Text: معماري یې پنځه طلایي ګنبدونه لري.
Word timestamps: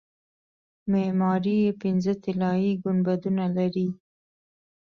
معماري 0.91 1.55
یې 1.63 1.71
پنځه 1.81 2.13
طلایي 2.23 2.71
ګنبدونه 2.83 3.45
لري. 3.57 3.87